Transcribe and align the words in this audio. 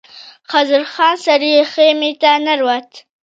خسرو 0.49 0.85
خان 0.93 1.15
سرې 1.25 1.53
خيمې 1.71 2.11
ته 2.21 2.31
ننوت. 2.45 2.89